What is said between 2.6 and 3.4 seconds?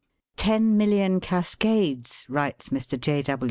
Mr. J.